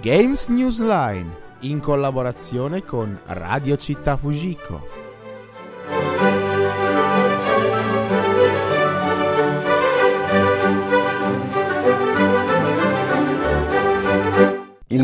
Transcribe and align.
Games 0.00 0.48
Newsline 0.48 1.42
in 1.60 1.80
collaborazione 1.80 2.84
con 2.84 3.18
Radio 3.24 3.78
Città 3.78 4.18
Fujiko. 4.18 5.03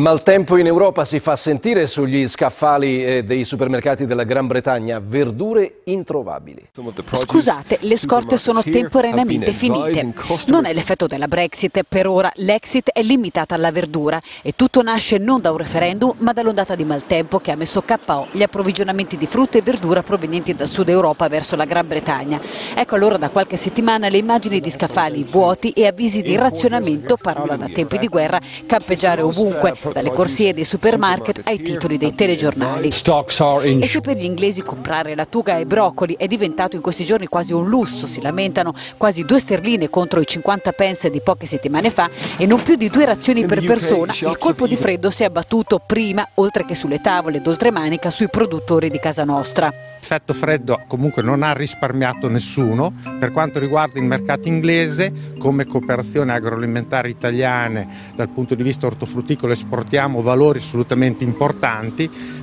Il 0.01 0.07
maltempo 0.07 0.57
in 0.57 0.65
Europa 0.65 1.05
si 1.05 1.21
fa 1.21 1.37
sentire 1.37 1.87
sugli 1.87 2.27
scaffali 2.27 3.05
eh, 3.05 3.23
dei 3.23 3.45
supermercati 3.45 4.07
della 4.07 4.25
Gran 4.25 4.47
Bretagna, 4.47 4.99
verdure 4.99 5.83
introvabili. 5.85 6.69
Scusate, 7.13 7.77
le 7.81 7.99
scorte 7.99 8.39
sono 8.39 8.63
temporaneamente 8.63 9.53
finite. 9.53 10.15
Non 10.47 10.65
è 10.65 10.73
l'effetto 10.73 11.07
della 11.07 11.29
Brexit, 11.29 11.83
per 11.87 12.07
ora 12.07 12.33
l'exit 12.37 12.89
è 12.89 13.03
limitata 13.03 13.55
alla 13.55 13.71
verdura 13.71 14.19
e 14.41 14.53
tutto 14.57 14.81
nasce 14.81 15.19
non 15.19 15.43
da 15.43 15.51
un 15.51 15.59
referendum 15.59 16.15
ma 16.21 16.33
dall'ondata 16.33 16.75
di 16.75 16.85
maltempo 16.85 17.39
che 17.39 17.51
ha 17.51 17.57
messo 17.57 17.83
KO 17.83 18.29
gli 18.33 18.43
approvvigionamenti 18.43 19.19
di 19.19 19.27
frutta 19.27 19.59
e 19.59 19.63
verdura 19.63 20.03
provenienti 20.03 20.55
dal 20.55 20.69
sud 20.69 20.89
Europa 20.89 21.29
verso 21.29 21.57
la 21.57 21.67
Gran 21.67 21.87
Bretagna. 21.87 22.41
Ecco 22.75 22.95
allora 22.95 23.19
da 23.19 23.29
qualche 23.29 23.59
settimana 23.59 24.09
le 24.09 24.17
immagini 24.17 24.61
di 24.61 24.71
scaffali 24.71 25.25
vuoti 25.25 25.73
e 25.73 25.87
avvisi 25.87 26.23
di 26.23 26.37
razionamento, 26.37 27.19
parola 27.19 27.57
da 27.57 27.69
tempi 27.69 27.99
di 27.99 28.09
guerra, 28.09 28.41
campeggiare 28.65 29.21
ovunque, 29.21 29.75
dalle 29.93 30.13
corsie 30.13 30.55
dei 30.55 30.65
supermarket 30.65 31.43
ai 31.45 31.63
titoli 31.63 31.99
dei 31.99 32.15
telegiornali. 32.15 32.89
E 32.89 33.87
se 33.87 34.01
per 34.01 34.17
gli 34.17 34.25
inglesi 34.25 34.63
comprare 34.63 35.15
lattuga 35.15 35.59
e 35.59 35.67
broccoli 35.67 36.17
è 36.17 36.27
diventato 36.27 36.77
in 36.77 36.83
questi 36.83 37.05
giorni 37.05 37.27
quasi 37.27 37.53
un 37.53 37.69
lusso, 37.69 38.07
si 38.07 38.21
lamentano 38.21 38.75
quasi 38.97 39.23
due 39.23 39.41
sterline 39.41 39.89
contro 39.89 40.21
i 40.21 40.27
50 40.27 40.73
pence 40.73 41.11
di 41.11 41.21
poche 41.23 41.47
settimane 41.47 41.91
fa 41.91 42.09
e 42.37 42.47
non 42.47 42.63
più 42.63 42.77
di 42.77 42.89
due 42.89 43.05
razioni 43.05 43.45
per 43.47 43.65
persona, 43.65 44.15
il 44.15 44.39
colpo 44.39 44.67
di 44.67 44.77
freddo 44.77 45.11
si 45.11 45.23
è 45.23 45.27
abbattuto 45.27 45.81
prima, 45.85 46.29
oltre 46.35 46.65
che 46.65 46.75
sulle 46.75 47.01
tavole 47.01 47.41
d'oltremanica, 47.41 48.11
sui 48.11 48.29
produttori 48.29 48.91
di 48.91 48.99
casa 48.99 49.25
nostra 49.25 49.89
l'effetto 50.11 50.35
freddo 50.35 50.83
comunque 50.89 51.23
non 51.23 51.45
ha 51.45 51.53
risparmiato 51.53 52.29
nessuno. 52.29 52.93
Per 53.21 53.31
quanto 53.31 53.61
riguarda 53.61 54.01
il 54.01 54.07
mercato 54.07 54.49
inglese, 54.49 55.35
come 55.39 55.67
cooperazione 55.67 56.33
agroalimentare 56.33 57.11
italiane 57.11 58.13
dal 58.17 58.31
punto 58.31 58.57
di 58.57 58.65
vista 58.65 58.87
ortofrutticolo 58.87 59.55
esportiamo 59.81 60.21
valori 60.21 60.59
assolutamente 60.59 61.25
importanti 61.25 62.39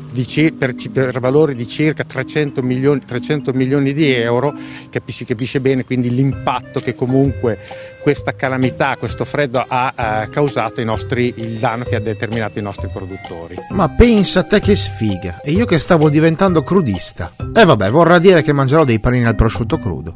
per, 0.58 0.74
per, 0.92 1.20
valori 1.20 1.54
di 1.54 1.68
circa 1.68 2.04
300 2.04 2.64
milioni, 2.64 3.02
300 3.06 3.54
milioni 3.54 3.94
di 3.94 4.12
euro, 4.12 4.52
si 5.06 5.26
capisce 5.26 5.60
bene 5.60 5.84
quindi 5.84 6.10
l'impatto 6.10 6.80
che 6.80 6.96
comunque 6.96 7.60
questa 8.02 8.34
calamità, 8.34 8.96
questo 8.98 9.26
freddo 9.26 9.64
ha 9.68 10.24
eh, 10.24 10.30
causato 10.30 10.84
nostri, 10.84 11.34
il 11.38 11.60
danno 11.60 11.84
che 11.84 11.98
ha 11.98 12.00
determinato 12.00 12.58
i 12.58 12.64
nostri 12.64 12.88
produttori. 12.92 13.56
Ma 13.72 13.90
pensa 13.90 14.40
a 14.40 14.44
te 14.44 14.60
che 14.60 14.76
sfiga, 14.76 15.42
e 15.44 15.52
io 15.52 15.66
che 15.66 15.78
stavo 15.78 16.10
diventando 16.10 16.62
crudista. 16.62 17.34
E 17.54 17.62
eh 17.62 17.66
vabbè, 17.66 17.92
vorrà 17.92 18.18
dire 18.18 18.42
che 18.42 18.54
mangerò 18.54 18.86
dei 18.86 19.00
panini 19.00 19.26
al 19.26 19.36
prosciutto 19.36 19.78
crudo. 19.78 20.14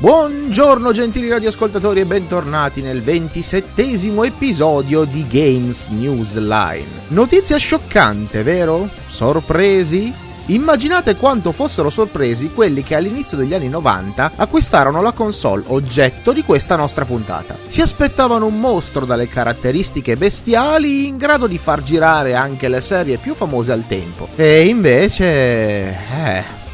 Buongiorno 0.00 0.92
gentili 0.92 1.28
radioascoltatori 1.28 1.98
e 1.98 2.06
bentornati 2.06 2.82
nel 2.82 3.02
ventisettesimo 3.02 4.22
episodio 4.22 5.02
di 5.02 5.26
Games 5.26 5.88
News 5.88 6.36
Line. 6.36 6.86
Notizia 7.08 7.56
scioccante, 7.56 8.44
vero? 8.44 8.88
Sorpresi? 9.08 10.14
Immaginate 10.46 11.16
quanto 11.16 11.50
fossero 11.50 11.90
sorpresi 11.90 12.52
quelli 12.52 12.84
che 12.84 12.94
all'inizio 12.94 13.36
degli 13.36 13.54
anni 13.54 13.68
90 13.68 14.34
acquistarono 14.36 15.02
la 15.02 15.10
console 15.10 15.64
oggetto 15.66 16.30
di 16.30 16.44
questa 16.44 16.76
nostra 16.76 17.04
puntata. 17.04 17.56
Si 17.66 17.80
aspettavano 17.80 18.46
un 18.46 18.60
mostro 18.60 19.04
dalle 19.04 19.26
caratteristiche 19.26 20.14
bestiali 20.14 21.08
in 21.08 21.16
grado 21.16 21.48
di 21.48 21.58
far 21.58 21.82
girare 21.82 22.36
anche 22.36 22.68
le 22.68 22.80
serie 22.80 23.16
più 23.16 23.34
famose 23.34 23.72
al 23.72 23.84
tempo. 23.88 24.28
E 24.36 24.64
invece... 24.64 25.26
Eh... 25.26 26.66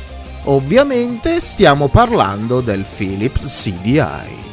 Ovviamente 0.47 1.41
stiamo 1.41 1.89
parlando 1.89 2.61
del 2.61 2.85
Philips 2.85 3.63
CDI. 3.63 4.44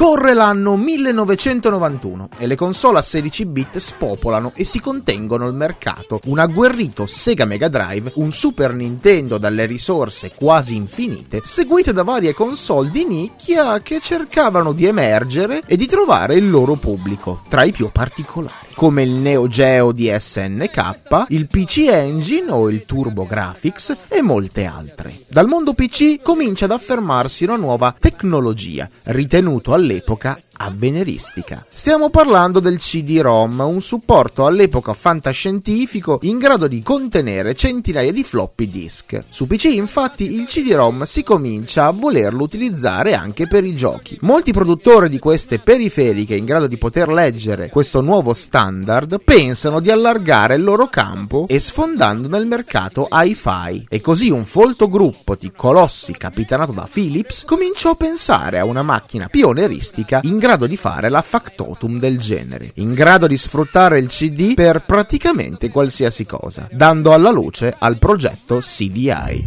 Corre 0.00 0.32
l'anno 0.32 0.78
1991 0.78 2.30
e 2.38 2.46
le 2.46 2.56
console 2.56 3.00
a 3.00 3.02
16 3.02 3.44
bit 3.44 3.76
spopolano 3.76 4.52
e 4.54 4.64
si 4.64 4.80
contengono 4.80 5.46
il 5.46 5.52
mercato. 5.52 6.20
Un 6.24 6.38
agguerrito 6.38 7.04
Sega 7.04 7.44
Mega 7.44 7.68
Drive, 7.68 8.12
un 8.14 8.32
Super 8.32 8.72
Nintendo 8.72 9.36
dalle 9.36 9.66
risorse 9.66 10.32
quasi 10.34 10.74
infinite, 10.74 11.40
seguite 11.44 11.92
da 11.92 12.02
varie 12.02 12.32
console 12.32 12.88
di 12.88 13.04
nicchia 13.04 13.82
che 13.82 14.00
cercavano 14.00 14.72
di 14.72 14.86
emergere 14.86 15.60
e 15.66 15.76
di 15.76 15.84
trovare 15.84 16.36
il 16.36 16.48
loro 16.48 16.76
pubblico, 16.76 17.42
tra 17.50 17.64
i 17.64 17.70
più 17.70 17.90
particolari, 17.92 18.68
come 18.74 19.02
il 19.02 19.10
Neo 19.10 19.48
Geo 19.48 19.92
di 19.92 20.10
SNK, 20.18 21.26
il 21.28 21.46
PC 21.46 21.88
Engine 21.90 22.50
o 22.50 22.70
il 22.70 22.86
Turbo 22.86 23.26
Graphics 23.26 23.94
e 24.08 24.22
molte 24.22 24.64
altre. 24.64 25.14
Dal 25.28 25.46
mondo 25.46 25.74
PC 25.74 26.22
comincia 26.22 26.64
ad 26.64 26.70
affermarsi 26.70 27.44
una 27.44 27.56
nuova 27.56 27.94
tecnologia, 27.98 28.88
ritenuto 29.04 29.74
all'epoca 29.74 29.88
all'epoca 29.90 30.38
avveniristica. 30.60 31.64
Stiamo 31.72 32.10
parlando 32.10 32.60
del 32.60 32.78
CD-ROM, 32.78 33.60
un 33.60 33.80
supporto 33.80 34.44
all'epoca 34.44 34.92
fantascientifico 34.92 36.18
in 36.22 36.38
grado 36.38 36.66
di 36.66 36.82
contenere 36.82 37.54
centinaia 37.54 38.12
di 38.12 38.22
floppy 38.22 38.68
disk. 38.68 39.24
Su 39.28 39.46
PC 39.46 39.64
infatti 39.64 40.34
il 40.34 40.46
CD-ROM 40.46 41.04
si 41.04 41.22
comincia 41.22 41.86
a 41.86 41.92
volerlo 41.92 42.42
utilizzare 42.42 43.14
anche 43.14 43.46
per 43.46 43.64
i 43.64 43.74
giochi. 43.74 44.18
Molti 44.20 44.52
produttori 44.52 45.08
di 45.08 45.18
queste 45.18 45.58
periferiche 45.58 46.34
in 46.34 46.44
grado 46.44 46.66
di 46.66 46.76
poter 46.76 47.08
leggere 47.08 47.70
questo 47.70 48.02
nuovo 48.02 48.34
standard 48.34 49.22
pensano 49.24 49.80
di 49.80 49.90
allargare 49.90 50.56
il 50.56 50.62
loro 50.62 50.88
campo 50.88 51.46
e 51.48 51.58
sfondando 51.58 52.28
nel 52.28 52.46
mercato 52.46 53.08
hi-fi. 53.10 53.86
E 53.88 54.00
così 54.02 54.28
un 54.28 54.44
folto 54.44 54.90
gruppo 54.90 55.36
di 55.38 55.50
colossi 55.56 56.12
capitanato 56.12 56.72
da 56.72 56.86
Philips 56.90 57.44
cominciò 57.44 57.90
a 57.90 57.94
pensare 57.94 58.58
a 58.58 58.64
una 58.64 58.82
macchina 58.82 59.28
pioneristica 59.28 60.20
in 60.24 60.36
grado 60.36 60.48
grado 60.50 60.66
di 60.66 60.76
fare 60.76 61.08
la 61.10 61.22
factotum 61.22 62.00
del 62.00 62.18
genere, 62.18 62.72
in 62.76 62.92
grado 62.92 63.28
di 63.28 63.38
sfruttare 63.38 64.00
il 64.00 64.08
CD 64.08 64.54
per 64.54 64.82
praticamente 64.82 65.70
qualsiasi 65.70 66.26
cosa, 66.26 66.66
dando 66.72 67.12
alla 67.12 67.30
luce 67.30 67.72
al 67.78 67.98
progetto 67.98 68.58
CDI. 68.58 69.44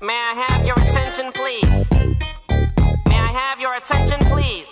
May 0.00 0.16
I 0.16 0.44
have 0.48 0.64
your 0.64 0.78
attention 0.78 1.30
please? 1.30 1.86
May 3.04 3.18
I 3.18 3.32
have 3.34 3.60
your 3.60 3.76
attention 3.76 4.18
please? 4.30 4.70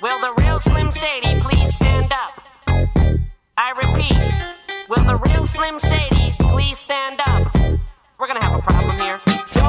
Will 0.00 0.18
the 0.20 0.32
real 0.38 0.58
Slim 0.60 0.90
Shady 0.90 1.38
please 1.42 1.74
stand 1.74 2.10
up? 2.12 2.42
I 3.58 3.72
repeat, 3.76 4.16
will 4.88 5.04
the 5.04 5.18
real 5.28 5.46
Slim 5.46 5.78
Shady 5.80 6.34
please 6.38 6.78
stand 6.78 7.20
up? 7.26 7.52
We're 8.18 8.26
gonna 8.26 8.42
have 8.42 8.58
a 8.58 8.62
problem 8.62 8.96
here. 8.96 9.29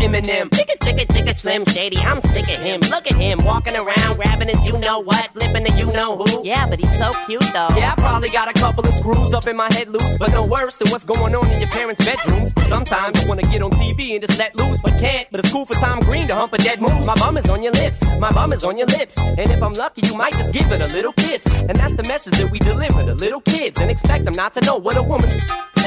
Feminist 0.00 0.28
women 0.28 0.48
love 0.48 0.50
Eminem. 0.50 0.50
Chicka, 0.50 0.76
chicka, 0.78 1.06
chicka, 1.06 1.36
Slim 1.36 1.64
Shady. 1.66 1.98
I'm 1.98 2.20
sick 2.20 2.48
of 2.48 2.56
him. 2.56 2.80
Look 2.90 3.10
at 3.10 3.16
him 3.16 3.44
walking 3.44 3.76
around, 3.76 4.16
grabbing 4.16 4.48
his 4.48 4.64
you 4.66 4.78
know 4.78 5.00
what, 5.00 5.30
flipping 5.32 5.64
the 5.64 5.72
you 5.72 5.86
know 5.92 6.16
who. 6.16 6.44
Yeah, 6.44 6.66
but 6.68 6.78
he's 6.78 6.98
so 6.98 7.12
cute 7.26 7.42
though. 7.52 7.68
Yeah, 7.76 7.94
I 7.96 8.00
probably 8.00 8.30
got 8.30 8.48
a 8.48 8.52
couple 8.58 8.86
of 8.86 8.94
screws 8.94 9.32
up 9.32 9.46
in 9.46 9.56
my 9.56 9.72
head 9.72 9.88
loose, 9.88 10.16
but 10.18 10.32
no 10.32 10.44
worse 10.44 10.76
than 10.76 10.88
what's 10.90 11.04
going 11.04 11.34
on 11.34 11.48
in 11.50 11.60
your 11.60 11.70
parents' 11.70 12.04
bedrooms. 12.04 12.52
Sometimes 12.68 13.20
I 13.20 13.28
wanna 13.28 13.42
get 13.42 13.62
on 13.62 13.70
TV 13.72 14.14
and 14.14 14.26
just 14.26 14.38
let 14.38 14.56
loose, 14.56 14.80
but 14.80 14.92
can't. 15.00 15.28
But 15.30 15.40
it's 15.40 15.52
cool 15.52 15.66
for 15.66 15.74
Tom 15.74 16.00
Green 16.00 16.26
to 16.28 16.34
hump 16.34 16.52
a 16.52 16.58
dead 16.58 16.80
moose. 16.80 17.06
My 17.06 17.14
bum 17.14 17.36
is 17.36 17.48
on 17.48 17.62
your 17.62 17.72
lips. 17.72 18.02
My 18.18 18.30
bum 18.30 18.52
is 18.52 18.64
on 18.64 18.76
your 18.76 18.86
lips. 18.86 19.18
And 19.18 19.50
if 19.50 19.62
I'm 19.62 19.72
lucky, 19.72 20.02
you 20.06 20.16
might 20.16 20.32
just 20.32 20.52
give 20.52 20.70
it 20.72 20.80
a 20.80 20.94
little 20.94 21.12
kiss. 21.12 21.62
And 21.62 21.78
that's 21.78 21.94
the 21.94 22.04
message 22.04 22.34
that 22.38 22.50
we 22.50 22.58
deliver 22.58 23.04
to 23.04 23.14
little 23.14 23.40
kids 23.40 23.80
and 23.80 23.90
expect 23.90 24.24
them 24.24 24.34
not 24.36 24.54
to 24.54 24.60
know 24.62 24.76
what 24.76 24.96
a 24.96 25.02
woman's 25.02 25.34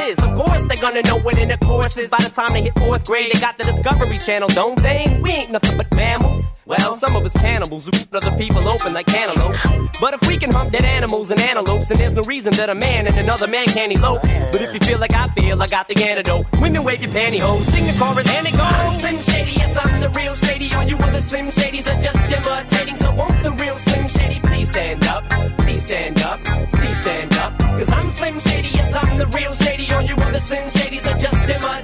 is. 0.07 0.17
Of 0.19 0.35
course, 0.35 0.63
they're 0.63 0.81
gonna 0.81 1.01
know 1.03 1.17
what 1.19 1.37
in 1.37 1.49
the 1.49 1.57
course 1.57 1.97
is. 1.97 2.07
By 2.09 2.17
the 2.17 2.29
time 2.29 2.53
they 2.53 2.61
hit 2.61 2.77
fourth 2.77 3.05
grade, 3.05 3.31
they 3.33 3.39
got 3.39 3.57
the 3.57 3.63
Discovery 3.63 4.02
Channel, 4.03 4.47
don't 4.49 4.81
they? 4.81 5.19
We 5.21 5.31
ain't 5.31 5.51
nothing 5.51 5.75
but 5.77 5.93
mammals. 5.95 6.45
Well, 6.65 6.95
some 6.95 7.15
of 7.15 7.25
us 7.25 7.33
cannibals 7.33 7.85
who 7.85 7.91
keep 7.91 8.13
other 8.13 8.31
people 8.37 8.65
open 8.69 8.93
like 8.93 9.07
cantaloupes. 9.07 9.57
But 9.99 10.13
if 10.13 10.25
we 10.27 10.37
can 10.37 10.49
hump 10.49 10.71
dead 10.71 10.85
animals 10.85 11.29
and 11.29 11.39
antelopes, 11.41 11.89
then 11.89 11.97
there's 11.97 12.13
no 12.13 12.21
reason 12.21 12.53
that 12.53 12.69
a 12.69 12.75
man 12.75 13.05
and 13.07 13.17
another 13.17 13.47
man 13.47 13.65
can't 13.65 13.91
elope. 13.91 14.21
But 14.21 14.61
if 14.61 14.73
you 14.73 14.79
feel 14.79 14.99
like 14.99 15.13
I 15.13 15.27
feel, 15.29 15.61
I 15.61 15.67
got 15.67 15.89
the 15.89 16.01
antidote. 16.01 16.45
Women 16.61 16.85
wave 16.85 17.01
your 17.01 17.11
pantyhose, 17.11 17.63
sing 17.63 17.85
the 17.85 17.93
chorus, 17.99 18.29
and 18.29 18.47
it 18.47 18.55
goes. 18.55 18.99
Slim 19.01 19.17
Shady, 19.21 19.51
yes, 19.51 19.77
I'm 19.77 19.99
the 19.99 20.09
real 20.09 20.35
Shady. 20.35 20.73
All 20.73 20.83
you 20.83 20.95
other 20.97 21.21
Slim 21.21 21.47
Shadys 21.47 21.87
are 21.91 22.01
just 22.01 22.19
imitating. 22.31 22.97
So 22.97 23.13
won't 23.15 23.43
the 23.43 23.51
real 23.51 23.77
Slim 23.77 24.07
Shady 24.07 24.39
please 24.39 24.69
stand 24.69 25.05
up? 25.07 25.23
Please 25.59 25.83
stand 25.83 26.21
up, 26.21 26.39
please 26.43 27.01
stand 27.01 27.33
up. 27.35 27.57
Cause 27.59 27.89
I'm 27.89 28.09
Slim 28.09 28.39
Shady, 28.39 28.69
yes, 28.69 28.93
I'm 28.93 29.17
the 29.17 29.27
real 29.27 29.53
Shady. 29.53 29.91
All 29.91 30.01
you 30.01 30.15
other 30.15 30.39
Slim 30.39 30.69
Shadys 30.69 31.13
are 31.13 31.17
just 31.17 31.49
imitating. 31.49 31.82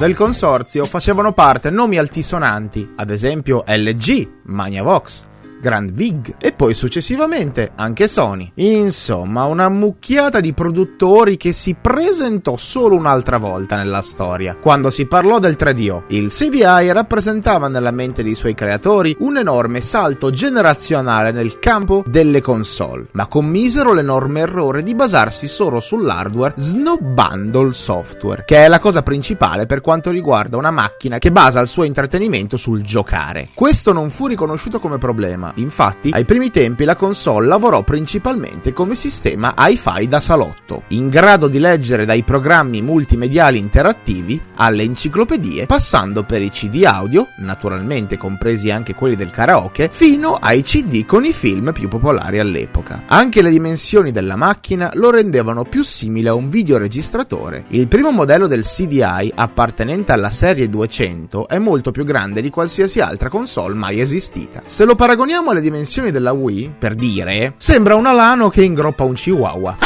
Del 0.00 0.16
consorzio 0.16 0.86
facevano 0.86 1.34
parte 1.34 1.68
nomi 1.68 1.98
altisonanti, 1.98 2.88
ad 2.96 3.10
esempio 3.10 3.64
LG, 3.66 4.44
Magnavox, 4.44 5.26
Grand 5.60 5.92
Vig 5.92 6.36
e 6.38 6.52
poi 6.52 6.74
successivamente 6.74 7.72
anche 7.74 8.08
Sony. 8.08 8.50
Insomma, 8.54 9.44
una 9.44 9.68
mucchiata 9.68 10.40
di 10.40 10.52
produttori 10.52 11.36
che 11.36 11.52
si 11.52 11.76
presentò 11.80 12.56
solo 12.56 12.96
un'altra 12.96 13.38
volta 13.38 13.76
nella 13.76 14.02
storia, 14.02 14.56
quando 14.60 14.90
si 14.90 15.06
parlò 15.06 15.38
del 15.38 15.56
3DO. 15.58 16.02
Il 16.08 16.30
CDI 16.30 16.92
rappresentava 16.92 17.68
nella 17.68 17.90
mente 17.90 18.22
dei 18.22 18.34
suoi 18.34 18.54
creatori 18.54 19.16
un 19.20 19.36
enorme 19.36 19.80
salto 19.80 20.30
generazionale 20.30 21.30
nel 21.32 21.58
campo 21.58 22.02
delle 22.06 22.40
console, 22.40 23.06
ma 23.12 23.26
commisero 23.26 23.92
l'enorme 23.92 24.40
errore 24.40 24.82
di 24.82 24.94
basarsi 24.94 25.48
solo 25.48 25.80
sull'hardware 25.80 26.54
snobbando 26.56 27.60
il 27.60 27.74
software, 27.74 28.44
che 28.44 28.64
è 28.64 28.68
la 28.68 28.78
cosa 28.78 29.02
principale 29.02 29.66
per 29.66 29.80
quanto 29.80 30.10
riguarda 30.10 30.56
una 30.56 30.70
macchina 30.70 31.18
che 31.18 31.32
basa 31.32 31.60
il 31.60 31.68
suo 31.68 31.84
intrattenimento 31.84 32.56
sul 32.56 32.82
giocare. 32.82 33.48
Questo 33.54 33.92
non 33.92 34.10
fu 34.10 34.26
riconosciuto 34.26 34.80
come 34.80 34.98
problema, 34.98 35.49
Infatti, 35.56 36.10
ai 36.12 36.24
primi 36.24 36.50
tempi 36.50 36.84
la 36.84 36.94
console 36.94 37.46
lavorò 37.46 37.82
principalmente 37.82 38.72
come 38.72 38.94
sistema 38.94 39.54
hi-fi 39.56 40.06
da 40.06 40.20
salotto, 40.20 40.82
in 40.88 41.08
grado 41.08 41.48
di 41.48 41.58
leggere 41.58 42.04
dai 42.04 42.22
programmi 42.22 42.82
multimediali 42.82 43.58
interattivi 43.58 44.40
alle 44.56 44.82
enciclopedie, 44.82 45.66
passando 45.66 46.24
per 46.24 46.42
i 46.42 46.50
CD 46.50 46.84
audio, 46.84 47.28
naturalmente 47.38 48.16
compresi 48.18 48.70
anche 48.70 48.94
quelli 48.94 49.16
del 49.16 49.30
karaoke, 49.30 49.88
fino 49.90 50.34
ai 50.34 50.62
CD 50.62 51.06
con 51.06 51.24
i 51.24 51.32
film 51.32 51.72
più 51.72 51.88
popolari 51.88 52.38
all'epoca. 52.38 53.04
Anche 53.06 53.42
le 53.42 53.50
dimensioni 53.50 54.10
della 54.10 54.36
macchina 54.36 54.90
lo 54.94 55.10
rendevano 55.10 55.64
più 55.64 55.82
simile 55.82 56.28
a 56.28 56.34
un 56.34 56.48
videoregistratore. 56.50 57.64
Il 57.68 57.88
primo 57.88 58.10
modello 58.10 58.46
del 58.46 58.64
CDI, 58.64 59.32
appartenente 59.34 60.12
alla 60.12 60.30
serie 60.30 60.68
200, 60.68 61.48
è 61.48 61.58
molto 61.58 61.90
più 61.90 62.04
grande 62.04 62.42
di 62.42 62.50
qualsiasi 62.50 63.00
altra 63.00 63.30
console 63.30 63.74
mai 63.74 64.00
esistita. 64.00 64.62
Se 64.66 64.84
lo 64.84 64.94
paragoniamo 64.94 65.39
alle 65.48 65.62
dimensioni 65.62 66.10
della 66.10 66.32
Wii, 66.32 66.74
per 66.78 66.94
dire, 66.94 67.54
sembra 67.56 67.94
un 67.94 68.04
alano 68.04 68.50
che 68.50 68.62
ingroppa 68.62 69.04
un 69.04 69.14
chihuahua. 69.14 69.76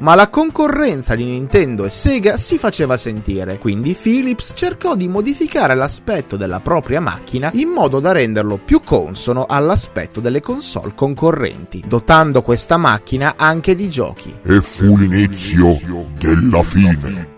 Ma 0.00 0.14
la 0.14 0.28
concorrenza 0.28 1.16
di 1.16 1.24
Nintendo 1.24 1.84
e 1.84 1.90
Sega 1.90 2.36
si 2.36 2.56
faceva 2.56 2.96
sentire, 2.96 3.58
quindi 3.58 3.96
Philips 4.00 4.52
cercò 4.54 4.94
di 4.94 5.08
modificare 5.08 5.74
l'aspetto 5.74 6.36
della 6.36 6.60
propria 6.60 7.00
macchina 7.00 7.50
in 7.54 7.68
modo 7.70 7.98
da 7.98 8.12
renderlo 8.12 8.58
più 8.58 8.80
consono 8.80 9.46
all'aspetto 9.48 10.20
delle 10.20 10.40
console 10.40 10.92
concorrenti, 10.94 11.82
dotando 11.86 12.42
questa 12.42 12.76
macchina 12.76 13.34
anche 13.36 13.74
di 13.74 13.90
giochi. 13.90 14.36
E 14.44 14.60
fu 14.60 14.96
l'inizio 14.96 15.76
della 16.16 16.62
fine. 16.62 17.37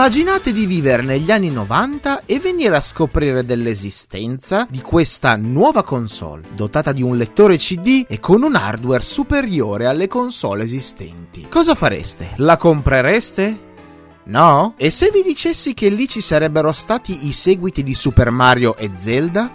Immaginate 0.00 0.54
di 0.54 0.64
vivere 0.64 1.02
negli 1.02 1.30
anni 1.30 1.50
90 1.50 2.22
e 2.24 2.40
venire 2.40 2.74
a 2.74 2.80
scoprire 2.80 3.44
dell'esistenza 3.44 4.66
di 4.70 4.80
questa 4.80 5.36
nuova 5.36 5.82
console, 5.82 6.48
dotata 6.54 6.92
di 6.92 7.02
un 7.02 7.18
lettore 7.18 7.58
CD 7.58 8.06
e 8.08 8.18
con 8.18 8.42
un 8.42 8.54
hardware 8.54 9.02
superiore 9.02 9.84
alle 9.84 10.08
console 10.08 10.64
esistenti. 10.64 11.48
Cosa 11.50 11.74
fareste? 11.74 12.30
La 12.36 12.56
comprereste? 12.56 13.60
No? 14.24 14.72
E 14.78 14.88
se 14.88 15.10
vi 15.12 15.22
dicessi 15.22 15.74
che 15.74 15.90
lì 15.90 16.08
ci 16.08 16.22
sarebbero 16.22 16.72
stati 16.72 17.26
i 17.26 17.32
seguiti 17.32 17.82
di 17.82 17.92
Super 17.92 18.30
Mario 18.30 18.76
e 18.78 18.92
Zelda? 18.94 19.50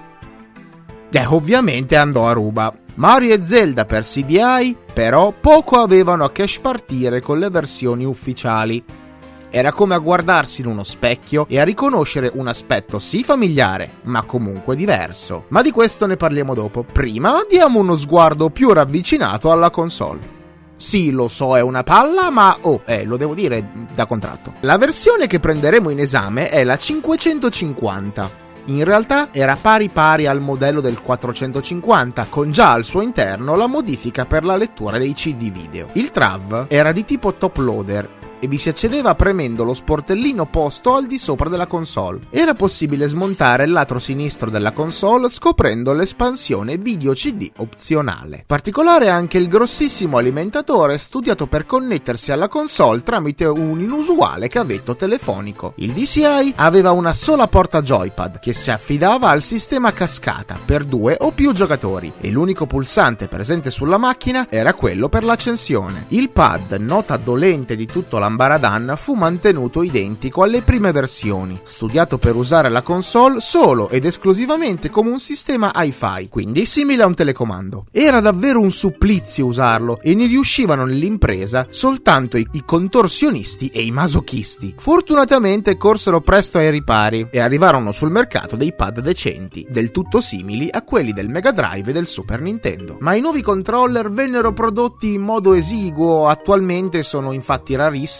Eh, 1.10 1.25
ovviamente 1.25 1.96
andò 1.96 2.28
a 2.28 2.34
ruba. 2.34 2.72
Mario 2.98 3.34
e 3.34 3.44
Zelda 3.44 3.86
per 3.86 4.04
CDI, 4.04 4.78
però, 4.94 5.34
poco 5.42 5.80
avevano 5.80 6.24
a 6.24 6.32
che 6.32 6.46
spartire 6.46 7.20
con 7.20 7.40
le 7.40 7.50
versioni 7.50 8.06
ufficiali. 8.06 9.05
Era 9.50 9.72
come 9.72 9.96
a 9.96 10.00
guardarsi 10.00 10.62
in 10.62 10.68
uno 10.68 10.84
specchio 10.84 11.46
e 11.48 11.60
a 11.60 11.64
riconoscere 11.64 12.32
un 12.34 12.48
aspetto 12.48 13.00
sì 13.00 13.24
familiare, 13.24 14.00
ma 14.04 14.24
comunque 14.24 14.75
diverso. 14.75 15.46
Ma 15.50 15.62
di 15.62 15.72
questo 15.72 16.06
ne 16.06 16.18
parliamo 16.18 16.54
dopo. 16.54 16.84
Prima 16.84 17.46
diamo 17.50 17.80
uno 17.80 17.96
sguardo 17.96 18.50
più 18.50 18.72
ravvicinato 18.72 19.52
alla 19.52 19.70
console. 19.70 20.34
Sì, 20.78 21.12
lo 21.12 21.30
so, 21.30 21.56
è 21.56 21.62
una 21.62 21.84
palla, 21.84 22.30
ma 22.30 22.58
oh, 22.62 22.82
eh, 22.86 23.06
lo 23.06 23.16
devo 23.16 23.34
dire 23.34 23.66
da 23.94 24.06
contratto. 24.06 24.54
La 24.62 24.78
versione 24.78 25.25
che 25.25 25.40
prenderemo 25.40 25.90
in 25.90 26.00
esame 26.00 26.50
è 26.50 26.64
la 26.66 26.78
550. 26.78 28.44
In 28.66 28.84
realtà 28.84 29.30
era 29.32 29.58
pari 29.62 29.90
pari 29.90 30.25
al 30.25 30.42
modello 30.42 30.82
del 30.82 31.00
450, 31.00 32.25
con 32.30 32.52
già 32.52 32.72
al 32.72 32.84
suo 32.84 33.02
interno 33.02 33.56
la 33.56 33.68
modifica 33.68 34.25
per 34.25 34.44
la 34.44 34.58
lettura 34.58 34.98
dei 34.98 35.14
CD 35.14 35.52
video. 35.52 35.88
Il 35.94 36.10
TRAV 36.10 36.66
era 36.68 36.92
di 36.92 37.06
tipo 37.06 37.36
top 37.36 37.58
loader 37.58 38.10
e 38.39 38.48
vi 38.48 38.58
si 38.58 38.70
accedeva 38.70 39.15
premendo 39.15 39.63
lo 39.63 39.74
sportellino 39.74 40.46
posto 40.46 40.94
al 40.96 41.06
di 41.06 41.18
sopra 41.18 41.50
della 41.50 41.68
console. 41.68 42.27
Era 42.30 42.54
possibile 42.54 43.08
smontare 43.08 43.63
il 43.63 43.72
lato 43.72 44.00
sinistro 44.00 44.50
della 44.50 44.72
console 44.72 45.30
scoprendo 45.30 45.94
l'espansione 45.94 46.77
video 46.77 47.13
CD 47.13 47.50
opzionale. 47.58 48.44
Particolare 48.46 49.10
anche 49.10 49.38
il 49.38 49.48
grossissimo 49.48 50.18
alimentatore 50.18 50.98
studiato 50.98 51.48
per 51.48 51.65
connettersi 51.65 52.32
alla 52.32 52.48
console 52.48 53.01
tramite 53.01 53.46
un 53.46 53.80
inusuale 53.80 54.48
cavetto 54.48 54.96
telefonico. 54.96 55.74
Il 55.77 55.92
DCI 55.92 56.54
aveva 56.58 56.92
una 56.92 57.13
sola 57.13 57.48
porta 57.48 57.82
joypad 57.82 58.39
che 58.39 58.54
si 58.54 58.72
affidava 58.72 59.30
al 59.30 59.42
sistema 59.42 59.94
cascata 59.94 60.58
per 60.63 60.84
due 60.84 61.15
o 61.20 61.32
più 61.32 61.51
giocatori 61.54 62.12
e 62.20 62.30
l'unico 62.30 62.65
pulsante 62.65 63.27
presente 63.27 63.70
sulla 63.70 63.98
macchina 63.98 64.48
era 64.50 64.74
quello 64.74 65.10
per 65.10 65.24
l'accensione. 65.24 66.06
Il 66.10 66.30
pad, 66.30 66.74
nota 66.74 67.18
dolente 67.18 67.75
di 67.75 67.86
tutto 67.86 68.18
l'ambaradan, 68.25 68.96
fu 68.98 69.13
mantenuto 69.13 69.84
identico 69.84 70.41
alle 70.41 70.63
prime 70.63 70.91
versioni, 70.91 71.60
studiato 71.63 72.17
per 72.17 72.36
usare 72.36 72.70
la 72.70 72.82
console 72.82 73.39
solo 73.39 73.89
ed 73.89 74.05
esclusivamente 74.05 74.89
come 74.89 75.12
un 75.12 75.20
sistema 75.20 75.72
hi-fi, 75.75 76.27
quindi 76.29 76.65
simile 76.65 77.03
a 77.03 77.05
un 77.05 77.13
telecomando. 77.13 77.86
Era 77.91 78.20
davvero 78.20 78.60
un 78.60 78.72
supplizio 78.72 79.46
usarlo 79.46 80.00
e 80.01 80.15
ne 80.15 80.25
riuscivano 80.25 80.86
nell'impresa 80.86 81.67
soltanto 81.70 82.38
i, 82.38 82.48
i 82.53 82.63
contorsionisti 82.65 83.67
e 83.67 83.84
i 83.84 83.91
masochisti. 83.91 84.74
Fortunatamente 84.77 85.77
corsero 85.77 86.22
presto 86.22 86.58
ai 86.58 86.72
ripari 86.72 87.27
e 87.29 87.39
arrivarono 87.39 87.91
sul 87.91 88.10
mercato 88.10 88.55
dei 88.55 88.74
pad 88.74 89.01
decenti, 89.01 89.65
del 89.70 89.91
tutto 89.91 90.20
simili 90.20 90.67
a 90.72 90.82
quelli 90.82 91.13
del 91.13 91.29
Mega 91.29 91.51
Drive 91.51 91.91
e 91.91 91.94
del 91.94 92.08
Super 92.08 92.41
Nintendo. 92.41 92.98
Ma 93.01 93.13
i 93.13 93.22
nuovi 93.22 93.41
controller 93.41 94.10
vennero 94.10 94.51
prodotti 94.51 95.13
in 95.13 95.22
modo 95.22 95.53
esiguo, 95.53 96.27
attualmente 96.27 97.03
sono 97.03 97.32
infatti 97.32 97.75
rarissimi 97.75 98.13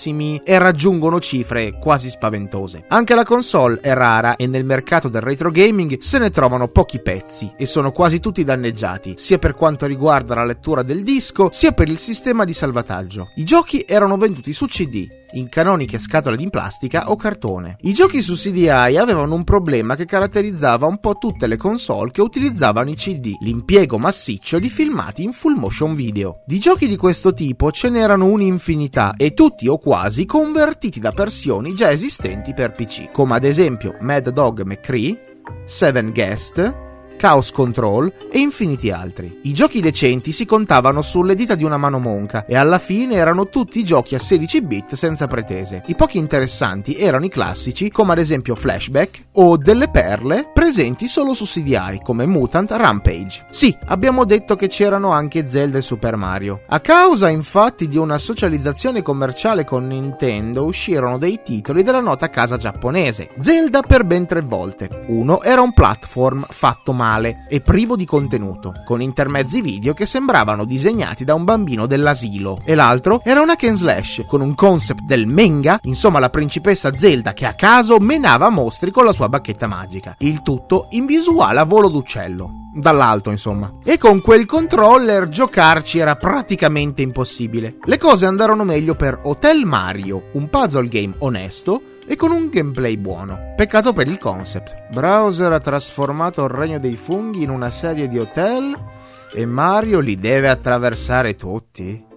e 0.44 0.58
raggiungono 0.60 1.20
cifre 1.20 1.78
quasi 1.80 2.10
spaventose. 2.10 2.84
Anche 2.90 3.16
la 3.16 3.24
console 3.24 3.80
è 3.82 3.94
rara 3.94 4.36
e 4.36 4.46
nel 4.46 4.66
mercato 4.66 5.08
del 5.08 5.22
retro 5.22 5.52
gaming 5.52 6.00
se 6.00 6.20
ne 6.20 6.30
trovano 6.32 6.68
pochi 6.68 7.00
pezzi 7.00 7.54
e 7.58 7.66
sono 7.66 7.92
quasi 7.92 8.20
tutti 8.20 8.44
danneggiati, 8.44 9.16
sia 9.18 9.40
per 9.40 9.54
quanto 9.54 9.86
riguarda 9.86 10.36
la 10.36 10.44
lettura 10.44 10.84
del 10.84 11.04
disco, 11.04 11.50
sia 11.52 11.72
per 11.72 11.88
il 11.88 11.98
sistema 11.98 12.44
di 12.44 12.54
salvataggio. 12.54 13.30
I 13.36 13.44
giochi 13.46 13.86
erano 13.88 14.18
venduti 14.18 14.52
su 14.52 14.66
CD, 14.66 15.08
in 15.36 15.50
canoniche 15.50 16.00
scatole 16.00 16.36
di 16.36 16.50
plastica 16.50 17.10
o 17.10 17.16
cartone. 17.16 17.78
I 17.82 17.94
giochi 17.94 18.22
su 18.22 18.36
CDI 18.36 18.98
avevano 18.98 19.36
un 19.36 19.44
problema 19.44 19.96
che 19.96 20.06
caratterizzava 20.06 20.86
un 20.86 21.00
po' 21.00 21.18
tutte 21.18 21.48
le 21.48 21.58
console 21.58 22.12
che 22.12 22.22
utilizzavano 22.22 22.90
i 22.90 22.96
CD, 22.96 23.34
l'impiego 23.40 23.98
massiccio 23.98 24.60
di 24.60 24.70
filmati 24.70 25.24
in 25.24 25.34
full 25.34 25.58
motion 25.58 25.96
video. 25.96 26.42
Di 26.46 26.60
giochi 26.60 26.88
di 26.88 26.98
questo 26.98 27.34
tipo 27.34 27.72
ce 27.72 27.90
n'erano 27.90 28.26
un'infinità 28.26 29.14
e 29.16 29.34
tutti 29.34 29.68
o 29.68 29.78
quasi 29.78 30.26
convertiti 30.26 31.00
da 31.00 31.12
versioni 31.16 31.74
già 31.74 31.92
esistenti 31.92 32.54
per 32.54 32.72
PC, 32.72 33.12
come 33.12 33.36
ad 33.36 33.44
esempio 33.44 33.98
Mad 34.02 34.30
Dog 34.30 34.62
McCree, 34.64 35.42
Seven 35.66 36.12
Guest, 36.12 36.85
Chaos 37.16 37.52
Control 37.52 38.12
e 38.30 38.40
infiniti 38.40 38.92
altri. 38.92 39.40
I 39.44 39.54
giochi 39.54 39.80
decenti 39.80 40.32
si 40.32 40.46
contavano 40.46 41.02
sulle 41.02 41.36
dita 41.36 41.56
di 41.56 41.64
una 41.64 41.78
mano 41.78 42.00
monca 42.00 42.46
e 42.46 42.56
alla 42.56 42.80
fine 42.80 43.16
erano 43.16 43.48
tutti 43.48 43.84
giochi 43.84 44.16
a 44.16 44.20
16 44.20 44.62
bit 44.62 44.94
senza 44.96 45.28
pretese. 45.28 45.84
I 45.86 45.96
pochi 45.96 46.18
interessanti 46.18 46.98
erano 46.98 47.26
i 47.26 47.30
classici 47.30 47.90
come 47.90 48.12
ad 48.12 48.20
esempio 48.20 48.56
Flashback 48.56 49.24
o 49.34 49.58
delle 49.58 49.90
perle 49.90 50.50
presenti 50.54 51.08
solo 51.08 51.34
su 51.34 51.46
CDI 51.46 52.02
come 52.04 52.26
Mutant 52.26 52.72
Rampage. 52.72 53.46
Sì, 53.50 53.76
abbiamo 53.86 54.26
detto 54.26 54.56
che 54.56 54.68
c'erano 54.68 55.12
anche 55.12 55.48
Zelda 55.48 55.78
e 55.78 55.82
Super 55.82 56.18
Mario. 56.18 56.62
A 56.68 56.80
causa 56.80 57.30
infatti 57.30 57.88
di 57.88 57.98
una 57.98 58.18
socializzazione 58.18 59.02
commerciale 59.02 59.64
con 59.64 59.88
Nintendo 59.88 60.66
uscirono 60.66 61.18
dei 61.18 61.40
titoli 61.44 61.84
della 61.84 62.02
nota 62.02 62.30
casa 62.30 62.58
giapponese. 62.58 63.30
Zelda 63.40 63.82
per 63.82 64.04
ben 64.04 64.26
tre 64.26 64.42
volte. 64.42 64.90
Uno 65.08 65.42
era 65.42 65.62
un 65.62 65.72
platform 65.72 66.46
fatto 66.48 66.92
male 66.92 67.04
e 67.48 67.62
privo 67.62 67.96
di 67.96 68.04
contenuto, 68.06 68.74
con 68.84 69.00
intermezzi 69.00 69.62
video 69.62 69.94
che 69.94 70.08
sembravano 70.08 70.66
disegnati 70.66 71.24
da 71.24 71.36
un 71.36 71.44
bambino 71.44 71.86
dell'asilo, 71.86 72.58
e 72.66 72.74
l'altro 72.74 73.22
era 73.24 73.42
una 73.42 73.56
Ken 73.56 73.78
Slash, 73.78 74.24
con 74.28 74.42
un 74.42 74.56
concept 74.56 75.02
del 75.04 75.28
manga, 75.28 75.80
insomma 75.84 76.18
la 76.18 76.32
principessa 76.32 76.92
Zelda 76.94 77.34
che 77.34 77.46
a 77.46 77.54
caso 77.54 78.00
menava 78.00 78.50
mostri 78.50 78.90
con 78.90 79.06
la 79.06 79.14
sua 79.14 79.30
bacchetta 79.30 79.68
magica. 79.68 80.16
Il 80.20 80.42
tutto 80.42 80.88
in 80.92 81.06
visuale 81.06 81.60
a 81.60 81.64
volo 81.64 81.90
d'uccello 81.90 82.64
dall'alto 82.76 83.30
insomma. 83.30 83.72
E 83.84 83.98
con 83.98 84.22
quel 84.22 84.46
controller 84.46 85.30
giocarci 85.30 86.00
era 86.00 86.16
praticamente 86.16 87.02
impossibile. 87.02 87.78
Le 87.86 87.98
cose 87.98 88.26
andarono 88.26 88.64
meglio 88.64 88.96
per 88.96 89.20
Hotel 89.24 89.64
Mario, 89.64 90.30
un 90.34 90.50
puzzle 90.50 90.88
game 90.88 91.14
onesto 91.20 91.82
e 92.08 92.16
con 92.16 92.32
un 92.32 92.50
gameplay 92.50 92.98
buono. 92.98 93.54
Peccato 93.56 93.94
per 93.94 94.08
il 94.08 94.18
concept. 94.18 94.88
Browser 94.92 95.52
ha 95.52 95.60
trasformato 95.60 96.44
il 96.44 96.50
regno 96.50 96.80
dei 96.80 96.96
funghi 96.96 97.44
in 97.44 97.50
una 97.50 97.72
serie 97.72 98.08
di 98.08 98.20
hotel 98.20 98.78
e 99.34 99.46
Mario 99.46 100.00
li 100.00 100.16
deve 100.16 100.50
attraversare 100.50 101.36
tutti. 101.36 102.14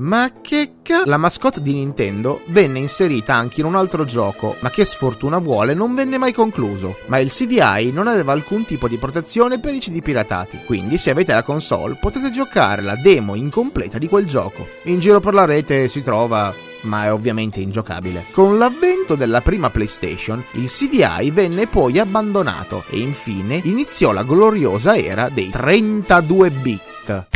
Ma 0.00 0.32
che 0.40 0.76
ca... 0.80 1.02
La 1.04 1.18
mascotte 1.18 1.60
di 1.60 1.74
Nintendo 1.74 2.40
venne 2.46 2.78
inserita 2.78 3.34
anche 3.34 3.60
in 3.60 3.66
un 3.66 3.74
altro 3.74 4.06
gioco, 4.06 4.56
ma 4.60 4.70
che 4.70 4.86
sfortuna 4.86 5.36
vuole 5.36 5.74
non 5.74 5.94
venne 5.94 6.16
mai 6.16 6.32
concluso. 6.32 6.96
Ma 7.08 7.18
il 7.18 7.30
CDI 7.30 7.90
non 7.92 8.06
aveva 8.06 8.32
alcun 8.32 8.64
tipo 8.64 8.88
di 8.88 8.96
protezione 8.96 9.60
per 9.60 9.74
i 9.74 9.78
CD 9.78 10.00
piratati, 10.00 10.60
quindi 10.64 10.96
se 10.96 11.10
avete 11.10 11.34
la 11.34 11.42
console 11.42 11.98
potete 12.00 12.30
giocare 12.30 12.80
la 12.80 12.96
demo 12.96 13.34
incompleta 13.34 13.98
di 13.98 14.08
quel 14.08 14.24
gioco. 14.24 14.66
In 14.84 15.00
giro 15.00 15.20
per 15.20 15.34
la 15.34 15.44
rete 15.44 15.88
si 15.88 16.02
trova 16.02 16.50
ma 16.82 17.04
è 17.04 17.12
ovviamente 17.12 17.60
ingiocabile. 17.60 18.24
Con 18.32 18.58
l'avvento 18.58 19.14
della 19.14 19.40
prima 19.40 19.70
PlayStation, 19.70 20.42
il 20.52 20.68
CDI 20.68 21.30
venne 21.30 21.66
poi 21.66 21.98
abbandonato 21.98 22.84
e 22.88 22.98
infine 22.98 23.60
iniziò 23.64 24.12
la 24.12 24.22
gloriosa 24.22 24.96
era 24.96 25.28
dei 25.28 25.50
32 25.50 26.50
bit. 26.50 27.26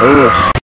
Cristalli 0.00 0.59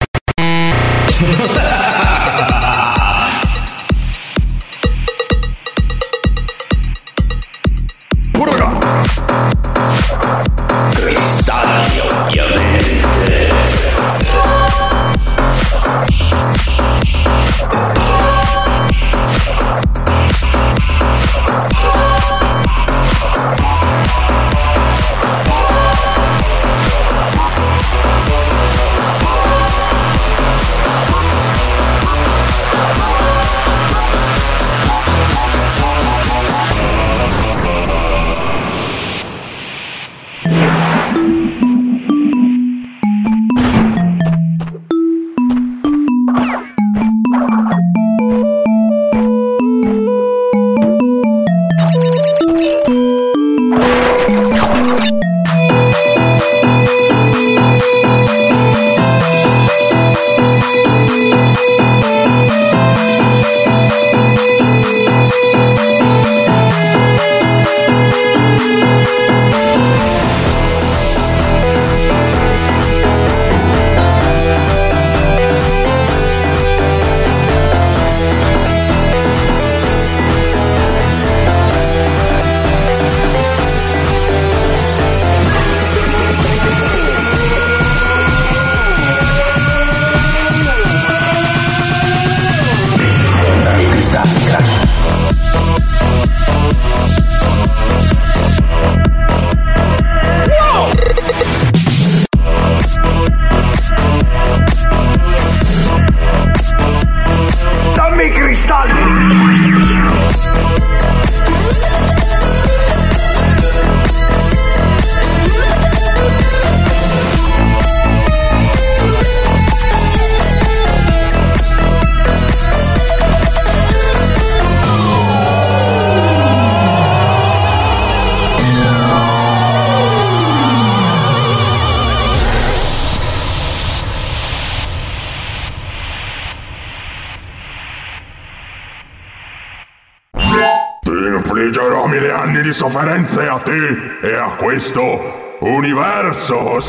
sofferenze 142.73 143.47
a 143.47 143.59
te 143.59 144.19
e 144.21 144.35
a 144.35 144.55
questo 144.55 145.55
universo. 145.59 146.79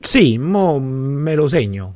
Sì, 0.00 0.36
mo 0.38 0.78
me 0.78 1.34
lo 1.34 1.48
segno. 1.48 1.94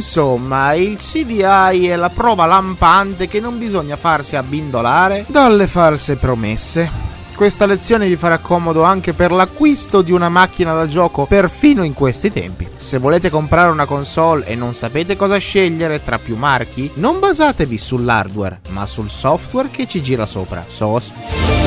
Insomma, 0.00 0.74
il 0.74 0.96
CDI 0.96 1.86
è 1.88 1.96
la 1.96 2.10
prova 2.10 2.46
lampante 2.46 3.28
che 3.28 3.40
non 3.40 3.58
bisogna 3.58 3.96
farsi 3.96 4.36
abbindolare 4.36 5.24
dalle 5.28 5.66
false 5.66 6.16
promesse. 6.16 7.09
Questa 7.40 7.64
lezione 7.64 8.06
vi 8.06 8.16
farà 8.16 8.36
comodo 8.36 8.82
anche 8.82 9.14
per 9.14 9.32
l'acquisto 9.32 10.02
di 10.02 10.12
una 10.12 10.28
macchina 10.28 10.74
da 10.74 10.86
gioco 10.86 11.24
perfino 11.24 11.82
in 11.84 11.94
questi 11.94 12.30
tempi. 12.30 12.68
Se 12.76 12.98
volete 12.98 13.30
comprare 13.30 13.70
una 13.70 13.86
console 13.86 14.44
e 14.44 14.54
non 14.54 14.74
sapete 14.74 15.16
cosa 15.16 15.38
scegliere 15.38 16.02
tra 16.02 16.18
più 16.18 16.36
marchi, 16.36 16.90
non 16.96 17.18
basatevi 17.18 17.78
sull'hardware, 17.78 18.60
ma 18.68 18.84
sul 18.84 19.08
software 19.08 19.70
che 19.70 19.86
ci 19.86 20.02
gira 20.02 20.26
sopra. 20.26 20.66
SOS. 20.68 21.59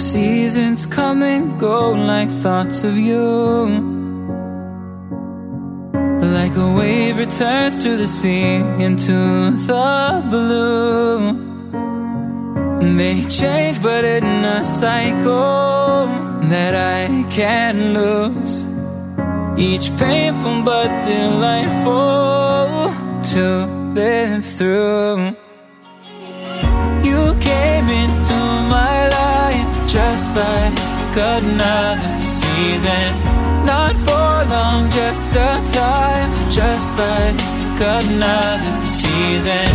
Seasons 0.00 0.86
come 0.86 1.22
and 1.22 1.60
go 1.60 1.90
like 1.92 2.30
thoughts 2.42 2.82
of 2.82 2.96
you. 2.96 3.98
Like 6.20 6.56
a 6.56 6.72
wave 6.72 7.18
returns 7.18 7.82
to 7.82 7.96
the 7.96 8.08
sea 8.08 8.56
into 8.86 9.50
the 9.66 10.26
blue. 10.30 11.48
They 12.96 13.22
change, 13.24 13.82
but 13.82 14.04
in 14.04 14.24
a 14.24 14.64
cycle 14.64 16.06
that 16.52 16.74
I 16.74 17.24
can't 17.30 17.94
lose. 17.98 18.64
Each 19.58 19.94
painful 19.96 20.62
but 20.62 20.88
delightful 21.02 22.92
to 23.32 23.66
live 23.94 24.44
through. 24.44 25.36
You 27.08 27.36
came 27.40 27.88
into 27.88 28.38
my 28.74 28.99
just 29.90 30.36
like 30.36 30.78
another 31.16 32.20
season. 32.20 33.10
Not 33.66 33.96
for 33.96 34.48
long, 34.48 34.88
just 34.88 35.34
a 35.34 35.60
time, 35.72 36.30
just 36.48 36.96
like 36.96 37.40
another 37.80 38.82
season. 38.82 39.66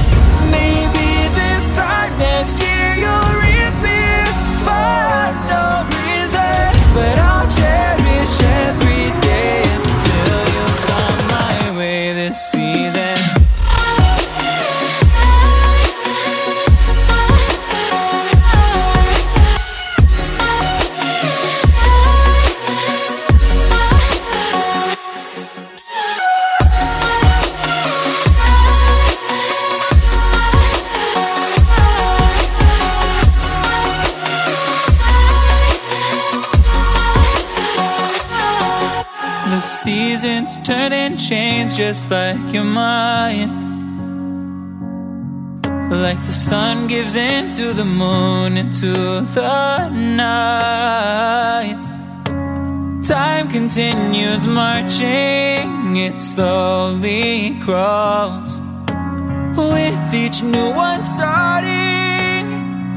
Maybe 0.50 1.10
this 1.36 1.70
time 1.76 2.18
next 2.18 2.58
year 2.64 2.96
you'll 2.96 3.34
reappear 3.44 4.24
for 4.64 5.20
no 5.52 5.84
reason. 6.00 6.64
But 6.96 7.16
I'll 7.20 7.50
cherish 7.60 8.36
every 8.64 9.12
day 9.20 9.64
until 9.80 10.40
you 10.56 10.66
come 10.88 11.20
my 11.28 11.78
way 11.78 12.14
this 12.14 12.40
season. 12.52 12.95
Just 41.76 42.10
like 42.10 42.54
your 42.54 42.64
mind. 42.64 43.52
Like 45.92 46.20
the 46.26 46.32
sun 46.32 46.88
gives 46.88 47.18
into 47.18 47.74
the 47.74 47.84
moon, 47.84 48.56
into 48.56 48.94
the 48.94 49.90
night. 49.90 51.76
Time 53.04 53.50
continues 53.50 54.48
marching, 54.48 55.98
it 55.98 56.18
slowly 56.18 57.60
crawls. 57.60 58.62
With 59.58 60.14
each 60.14 60.42
new 60.44 60.72
one 60.72 61.04
starting, 61.04 62.46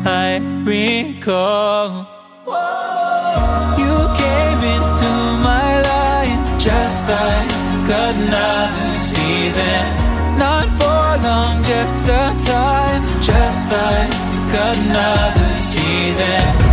I 0.06 0.38
recall. 0.62 2.06
You 3.80 3.96
came 4.22 4.62
into 4.76 5.10
my 5.42 5.82
life 5.82 6.60
just 6.62 7.08
like 7.08 7.37
another 7.90 8.92
season. 8.92 9.84
Not 10.38 10.68
for 10.78 11.22
long, 11.22 11.62
just 11.64 12.06
a 12.08 12.34
time, 12.46 13.02
just 13.20 13.72
like 13.72 14.14
another 14.52 15.54
season. 15.56 16.67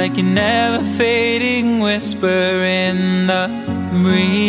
Like 0.00 0.16
a 0.16 0.22
never 0.22 0.82
fading 0.96 1.80
whisper 1.80 2.26
in 2.26 3.26
the 3.26 3.48
breeze. 4.02 4.39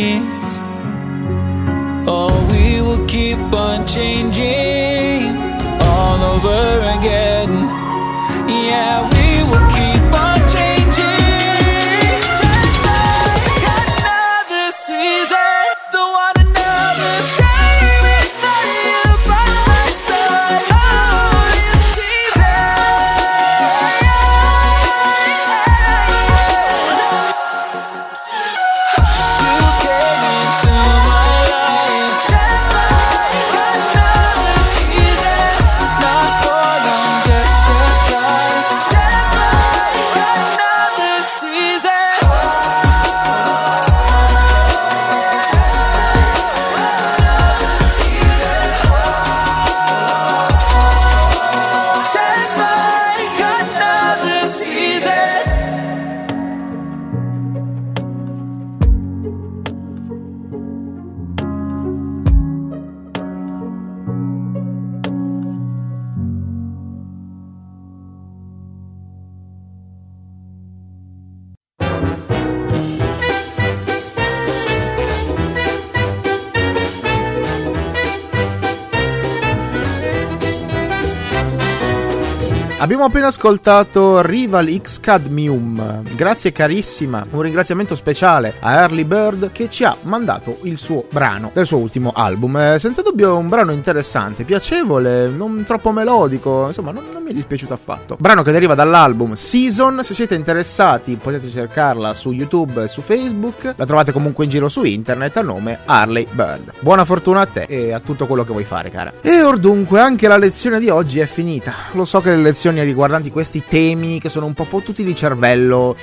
Abbiamo 82.82 83.04
appena 83.04 83.28
ascoltato 83.28 84.24
Rival 84.24 84.68
X 84.82 85.00
Cadmium. 85.02 86.02
Grazie 86.16 86.52
carissima. 86.52 87.24
Un 87.30 87.44
ringraziamento 87.44 87.94
speciale 87.94 88.56
a 88.60 88.74
Early 88.74 89.04
Bird 89.04 89.52
che 89.52 89.70
ci 89.70 89.84
ha 89.84 89.96
mandato 90.02 90.58
il 90.64 90.80
suo 90.80 91.06
brano 91.12 91.52
del 91.54 91.68
suo 91.68 91.78
ultimo 91.78 92.10
album. 92.10 92.58
Eh, 92.58 92.80
senza 92.80 93.04
dubbio 93.04 93.38
un 93.38 93.50
brano 93.50 93.72
interessante, 93.72 94.46
piacevole, 94.46 95.28
non 95.28 95.64
troppo 95.64 95.92
melodico, 95.92 96.66
insomma 96.66 96.90
non, 96.90 97.04
non 97.14 97.22
mi 97.22 97.30
è 97.30 97.34
dispiaciuto 97.36 97.72
affatto. 97.72 98.18
Brano 98.20 98.42
che 98.42 98.52
deriva 98.52 98.74
dall'album 98.74 99.34
Season, 99.34 100.04
se 100.04 100.16
siete 100.16 100.34
interessati 100.34 101.20
potete 101.22 101.50
cercarla 101.50 102.16
su 102.16 102.32
YouTube 102.32 102.86
e 102.86 102.88
su 102.88 103.02
Facebook, 103.02 103.76
la 103.76 103.86
trovate 103.86 104.12
comunque 104.12 104.46
in 104.46 104.50
giro 104.50 104.70
su 104.70 104.84
internet 104.86 105.38
a 105.38 105.44
nome 105.44 105.82
Harley 105.86 106.26
Bird. 106.32 106.72
Buona 106.80 107.06
fortuna 107.06 107.42
a 107.42 107.46
te 107.46 107.66
e 107.70 107.92
a 107.92 108.00
tutto 108.00 108.26
quello 108.26 108.44
che 108.44 108.54
vuoi 108.54 108.66
fare 108.66 108.90
cara. 108.90 109.14
E 109.22 109.44
or 109.44 109.60
dunque 109.60 110.00
anche 110.00 110.28
la 110.28 110.38
lezione 110.38 110.80
di 110.80 110.90
oggi 110.90 111.20
è 111.20 111.28
finita. 111.28 111.74
Lo 111.92 112.06
so 112.06 112.22
che 112.22 112.32
le 112.32 112.38
lezioni 112.42 112.70
riguardanti 112.80 113.30
questi 113.30 113.64
temi 113.68 114.20
che 114.20 114.30
sono 114.30 114.46
un 114.46 114.54
po' 114.54 114.64
fottuti 114.64 115.04
di 115.04 115.14
cervello 115.14 115.96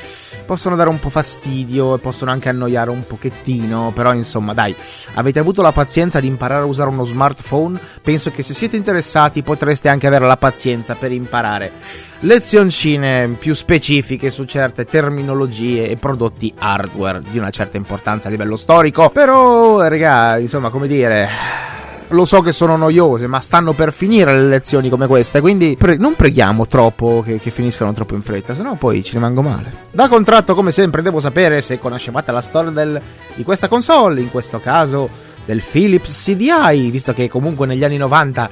possono 0.44 0.76
dare 0.76 0.88
un 0.88 0.98
po' 0.98 1.10
fastidio 1.10 1.94
e 1.94 1.98
possono 1.98 2.30
anche 2.30 2.48
annoiare 2.48 2.90
un 2.90 3.06
pochettino, 3.06 3.92
però 3.94 4.12
insomma 4.12 4.54
dai, 4.54 4.74
avete 5.14 5.38
avuto 5.38 5.62
la 5.62 5.72
pazienza 5.72 6.20
di 6.20 6.26
imparare 6.26 6.62
a 6.62 6.66
usare 6.66 6.90
uno 6.90 7.04
smartphone? 7.04 7.78
Penso 8.02 8.30
che 8.30 8.42
se 8.42 8.54
siete 8.54 8.76
interessati 8.76 9.42
potreste 9.42 9.88
anche 9.88 10.06
avere 10.06 10.26
la 10.26 10.36
pazienza 10.36 10.94
per 10.94 11.12
imparare 11.12 11.72
lezioncine 12.20 13.36
più 13.38 13.54
specifiche 13.54 14.30
su 14.30 14.44
certe 14.44 14.84
terminologie 14.84 15.88
e 15.88 15.96
prodotti 15.96 16.52
hardware 16.56 17.22
di 17.28 17.38
una 17.38 17.50
certa 17.50 17.76
importanza 17.76 18.28
a 18.28 18.30
livello 18.30 18.56
storico. 18.56 19.10
Però, 19.10 19.86
raga, 19.86 20.38
insomma, 20.38 20.70
come 20.70 20.88
dire 20.88 21.67
lo 22.08 22.24
so 22.24 22.40
che 22.40 22.52
sono 22.52 22.76
noiose, 22.76 23.26
ma 23.26 23.40
stanno 23.40 23.72
per 23.72 23.92
finire 23.92 24.34
le 24.34 24.48
lezioni 24.48 24.88
come 24.88 25.06
queste, 25.06 25.40
quindi 25.40 25.76
pre- 25.78 25.96
non 25.96 26.14
preghiamo 26.14 26.66
troppo 26.66 27.22
che, 27.24 27.38
che, 27.38 27.50
finiscano 27.50 27.92
troppo 27.92 28.14
in 28.14 28.22
fretta, 28.22 28.54
sennò 28.54 28.74
poi 28.74 29.02
ci 29.02 29.14
rimango 29.14 29.42
male. 29.42 29.72
Da 29.90 30.08
contratto, 30.08 30.54
come 30.54 30.72
sempre, 30.72 31.02
devo 31.02 31.20
sapere 31.20 31.60
se 31.60 31.78
conoscevate 31.78 32.32
la 32.32 32.40
storia 32.40 32.70
del, 32.70 33.00
di 33.34 33.42
questa 33.42 33.68
console, 33.68 34.20
in 34.20 34.30
questo 34.30 34.60
caso 34.60 35.08
del 35.44 35.62
Philips 35.62 36.24
CDI, 36.24 36.90
visto 36.90 37.14
che 37.14 37.28
comunque 37.28 37.66
negli 37.66 37.82
anni 37.82 37.96
90 37.96 38.50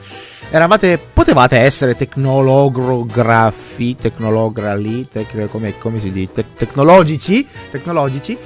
eravate, 0.51 0.99
potevate 1.13 1.59
essere 1.59 1.95
tecnologografi, 1.95 3.97
tecnolograli, 3.97 5.07
tec- 5.07 5.51
come, 5.51 5.79
come 5.79 6.01
si 6.01 6.11
dice, 6.11 6.33
Te- 6.33 6.45
tecnologici, 6.57 7.47
tecnologici 7.71 8.37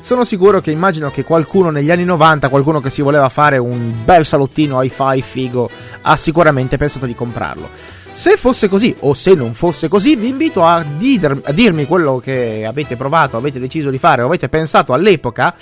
sono 0.00 0.24
sicuro 0.24 0.60
che 0.60 0.70
immagino 0.70 1.10
che 1.10 1.24
qualcuno 1.24 1.70
negli 1.70 1.90
anni 1.90 2.04
90, 2.04 2.48
qualcuno 2.48 2.80
che 2.80 2.90
si 2.90 3.02
voleva 3.02 3.28
fare 3.28 3.58
un 3.58 4.04
bel 4.04 4.24
salottino 4.24 4.82
hi-fi 4.82 5.22
figo, 5.22 5.70
ha 6.02 6.16
sicuramente 6.16 6.76
pensato 6.76 7.06
di 7.06 7.14
comprarlo. 7.14 7.68
Se 8.12 8.36
fosse 8.36 8.68
così 8.68 8.94
o 9.00 9.14
se 9.14 9.34
non 9.34 9.54
fosse 9.54 9.88
così, 9.88 10.16
vi 10.16 10.28
invito 10.28 10.64
a, 10.64 10.82
dir- 10.82 11.40
a 11.44 11.52
dirmi 11.52 11.86
quello 11.86 12.18
che 12.18 12.64
avete 12.66 12.96
provato, 12.96 13.36
avete 13.36 13.60
deciso 13.60 13.90
di 13.90 13.98
fare 13.98 14.22
o 14.22 14.26
avete 14.26 14.48
pensato 14.48 14.92
all'epoca 14.92 15.54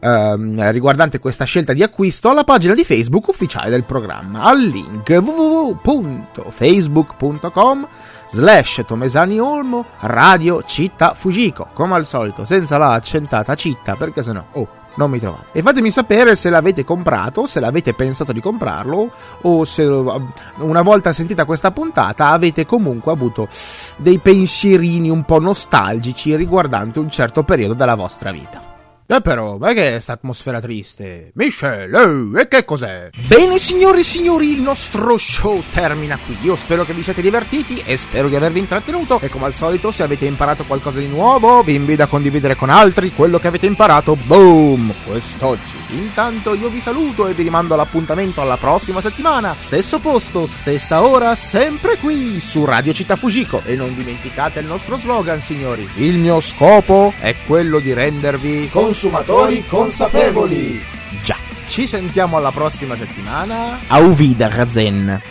ehm, 0.00 0.70
riguardante 0.70 1.18
questa 1.18 1.44
scelta 1.44 1.72
di 1.72 1.82
acquisto 1.82 2.30
alla 2.30 2.44
pagina 2.44 2.74
di 2.74 2.84
Facebook 2.84 3.26
ufficiale 3.28 3.70
del 3.70 3.84
programma 3.84 4.42
al 4.42 4.60
link 4.60 5.08
www.facebook.com 5.08 7.88
slash 8.30 8.84
Tomesani 8.86 9.38
Olmo 9.38 9.84
Radio 10.00 10.62
Città 10.62 11.14
Fujiko 11.14 11.68
come 11.72 11.94
al 11.94 12.06
solito 12.06 12.44
senza 12.44 12.78
la 12.78 12.92
accentata 12.92 13.54
città 13.54 13.94
perché 13.94 14.22
sennò 14.22 14.44
oh 14.52 14.68
non 14.98 15.10
mi 15.10 15.18
trovate. 15.20 15.46
E 15.52 15.62
fatemi 15.62 15.90
sapere 15.90 16.34
se 16.36 16.50
l'avete 16.50 16.84
comprato, 16.84 17.46
se 17.46 17.60
l'avete 17.60 17.94
pensato 17.94 18.32
di 18.32 18.40
comprarlo 18.40 19.10
o 19.42 19.64
se 19.64 19.84
una 19.84 20.82
volta 20.82 21.12
sentita 21.12 21.44
questa 21.44 21.70
puntata 21.70 22.30
avete 22.30 22.66
comunque 22.66 23.12
avuto 23.12 23.48
dei 23.96 24.18
pensierini 24.18 25.08
un 25.08 25.22
po' 25.22 25.38
nostalgici 25.38 26.34
riguardanti 26.34 26.98
un 26.98 27.10
certo 27.10 27.44
periodo 27.44 27.74
della 27.74 27.94
vostra 27.94 28.32
vita. 28.32 28.77
Eh 29.10 29.22
però, 29.22 29.56
ma 29.56 29.72
che 29.72 29.86
è 29.86 29.90
questa 29.92 30.12
atmosfera 30.12 30.60
triste? 30.60 31.30
Michel, 31.32 32.34
eh, 32.34 32.42
e 32.42 32.46
che 32.46 32.66
cos'è? 32.66 33.08
Bene 33.26 33.56
signori 33.56 34.00
e 34.00 34.04
signori, 34.04 34.52
il 34.52 34.60
nostro 34.60 35.16
show 35.16 35.62
termina 35.72 36.18
qui. 36.22 36.36
Io 36.42 36.54
spero 36.56 36.84
che 36.84 36.92
vi 36.92 37.02
siate 37.02 37.22
divertiti 37.22 37.80
e 37.86 37.96
spero 37.96 38.28
di 38.28 38.36
avervi 38.36 38.58
intrattenuto. 38.58 39.18
E 39.22 39.30
come 39.30 39.46
al 39.46 39.54
solito, 39.54 39.90
se 39.92 40.02
avete 40.02 40.26
imparato 40.26 40.64
qualcosa 40.64 40.98
di 40.98 41.06
nuovo, 41.06 41.62
vi 41.62 41.74
invito 41.74 42.02
a 42.02 42.06
condividere 42.06 42.54
con 42.54 42.68
altri 42.68 43.14
quello 43.14 43.38
che 43.38 43.46
avete 43.46 43.64
imparato. 43.64 44.14
Boom! 44.14 44.92
Quest'oggi. 45.06 45.76
Intanto 45.92 46.52
io 46.52 46.68
vi 46.68 46.82
saluto 46.82 47.28
e 47.28 47.32
vi 47.32 47.44
rimando 47.44 47.72
all'appuntamento 47.72 48.42
alla 48.42 48.58
prossima 48.58 49.00
settimana. 49.00 49.54
Stesso 49.58 50.00
posto, 50.00 50.46
stessa 50.46 51.02
ora, 51.02 51.34
sempre 51.34 51.96
qui 51.96 52.40
su 52.40 52.66
Radio 52.66 52.92
Città 52.92 53.16
Fujiko. 53.16 53.62
E 53.64 53.74
non 53.74 53.94
dimenticate 53.94 54.60
il 54.60 54.66
nostro 54.66 54.98
slogan, 54.98 55.40
signori. 55.40 55.88
Il 55.96 56.18
mio 56.18 56.42
scopo 56.42 57.14
è 57.20 57.34
quello 57.46 57.78
di 57.78 57.94
rendervi 57.94 58.68
consumatori 58.98 59.64
consapevoli. 59.64 60.80
Già, 61.22 61.36
ci 61.68 61.86
sentiamo 61.86 62.36
alla 62.36 62.50
prossima 62.50 62.96
settimana. 62.96 63.78
Auf 63.86 64.18
Wiedersehen. 64.18 65.22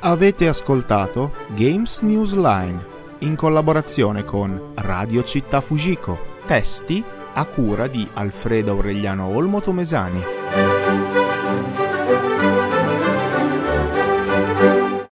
Avete 0.00 0.48
ascoltato 0.48 1.32
Games 1.48 2.00
News 2.00 2.32
Line 2.32 2.82
in 3.18 3.36
collaborazione 3.36 4.24
con 4.24 4.72
Radio 4.76 5.22
Città 5.22 5.60
Fujiko. 5.60 6.38
Testi 6.46 7.04
a 7.32 7.44
cura 7.44 7.86
di 7.86 8.08
Alfredo 8.14 8.72
Aureliano 8.72 9.26
Olmo 9.26 9.60
Tomesani. 9.60 10.39